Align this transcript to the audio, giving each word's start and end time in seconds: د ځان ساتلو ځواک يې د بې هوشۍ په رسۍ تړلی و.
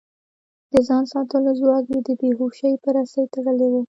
د 0.71 0.73
ځان 0.87 1.03
ساتلو 1.13 1.51
ځواک 1.59 1.85
يې 1.93 1.99
د 2.07 2.09
بې 2.19 2.29
هوشۍ 2.39 2.73
په 2.83 2.89
رسۍ 2.97 3.23
تړلی 3.33 3.67
و. 3.69 3.73